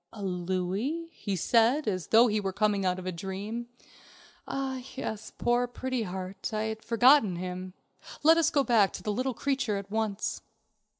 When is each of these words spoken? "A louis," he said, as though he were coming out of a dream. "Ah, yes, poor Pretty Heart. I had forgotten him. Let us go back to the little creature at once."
"A 0.11 0.23
louis," 0.23 1.09
he 1.11 1.35
said, 1.35 1.87
as 1.87 2.07
though 2.07 2.25
he 2.25 2.39
were 2.39 2.51
coming 2.51 2.85
out 2.87 2.97
of 2.97 3.05
a 3.05 3.11
dream. 3.11 3.67
"Ah, 4.47 4.81
yes, 4.95 5.31
poor 5.37 5.67
Pretty 5.67 6.01
Heart. 6.01 6.51
I 6.55 6.63
had 6.63 6.83
forgotten 6.83 7.35
him. 7.35 7.75
Let 8.23 8.37
us 8.39 8.49
go 8.49 8.63
back 8.63 8.93
to 8.93 9.03
the 9.03 9.13
little 9.13 9.35
creature 9.35 9.77
at 9.77 9.91
once." 9.91 10.41